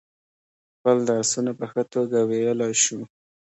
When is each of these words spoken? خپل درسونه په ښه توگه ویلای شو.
خپل 0.75 0.97
درسونه 1.09 1.51
په 1.59 1.65
ښه 1.71 1.81
توگه 1.91 2.19
ویلای 2.29 2.73
شو. 2.83 2.99